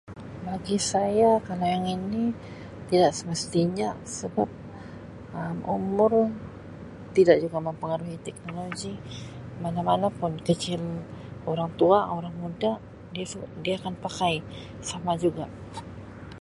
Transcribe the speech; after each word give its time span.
Bagi 0.45 0.77
saya 0.91 1.29
kalau 1.47 1.67
yang 1.75 1.85
ini 1.97 2.23
tidak 2.89 3.13
semestinya 3.19 3.89
sebab 4.19 4.49
Um 5.37 5.57
umur 5.77 6.11
tidak 7.15 7.37
juga 7.43 7.57
mempengaruhi 7.67 8.17
teknologi 8.27 8.93
mana- 9.61 9.87
mana 9.89 10.07
pun 10.19 10.31
kajian 10.47 10.83
orang 11.51 11.69
tua 11.79 11.97
orang 12.17 12.33
muda 12.41 12.71
dia 13.65 13.75
akan 13.79 13.93
pakai 14.05 14.33
sama 14.89 15.11
juga. 15.23 15.45